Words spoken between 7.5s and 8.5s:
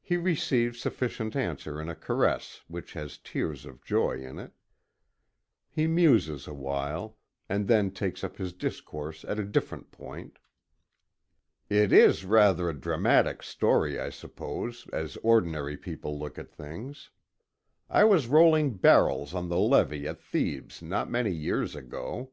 then takes up